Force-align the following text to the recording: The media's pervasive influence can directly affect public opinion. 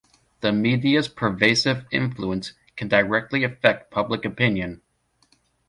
The 0.39 0.51
media's 0.51 1.07
pervasive 1.07 1.85
influence 1.91 2.53
can 2.75 2.87
directly 2.87 3.43
affect 3.43 3.91
public 3.91 4.25
opinion. 4.25 4.81